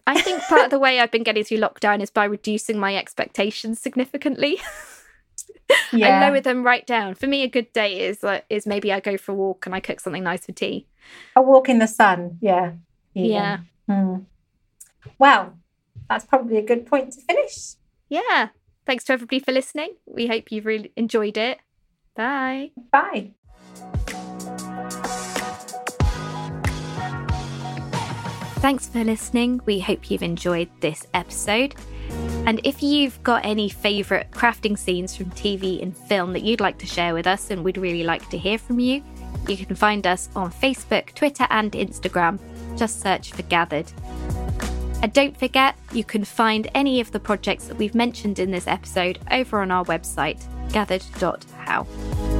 [0.06, 2.96] I think part of the way I've been getting through lockdown is by reducing my
[2.96, 4.60] expectations significantly.
[5.94, 7.16] I lower them right down.
[7.16, 9.76] For me, a good day is like is maybe I go for a walk and
[9.76, 10.88] I cook something nice for tea.
[11.36, 12.38] a walk in the sun.
[12.42, 12.74] Yeah.
[13.14, 13.30] even.
[13.30, 13.58] Yeah.
[13.88, 14.16] Hmm.
[15.18, 15.58] Well,
[16.10, 17.76] that's probably a good point to finish.
[18.10, 18.50] Yeah.
[18.86, 19.96] Thanks to everybody for listening.
[20.08, 21.60] We hope you've really enjoyed it.
[22.16, 22.72] Bye.
[22.92, 23.32] Bye.
[28.60, 29.62] Thanks for listening.
[29.66, 31.76] We hope you've enjoyed this episode.
[32.46, 36.78] And if you've got any favourite crafting scenes from TV and film that you'd like
[36.80, 39.04] to share with us, and we'd really like to hear from you,
[39.48, 42.40] you can find us on Facebook, Twitter, and Instagram.
[42.78, 43.92] Just search for Gathered.
[45.02, 48.68] And don't forget, you can find any of the projects that we've mentioned in this
[48.68, 52.39] episode over on our website, gathered.how.